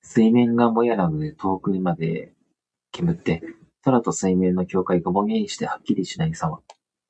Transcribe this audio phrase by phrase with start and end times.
[0.00, 2.32] 水面がもやなどで遠くまで
[2.90, 3.42] 煙って、
[3.82, 6.62] 空と水面の境界がぼんやりしてはっきりとしないさま。